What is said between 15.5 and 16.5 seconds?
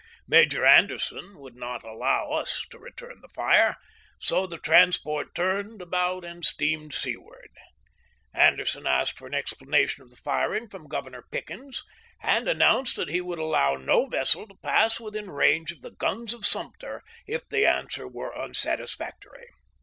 of the guns of